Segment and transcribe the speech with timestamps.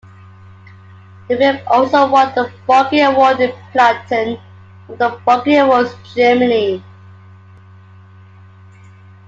[1.27, 4.39] The film also won the Bogey Award in Platin
[4.87, 6.83] from the Bogey Awards, Germany.